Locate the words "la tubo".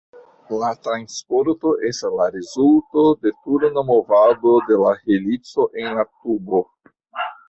5.99-6.63